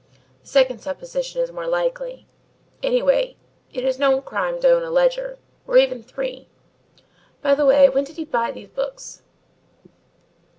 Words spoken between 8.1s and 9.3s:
he buy these books?"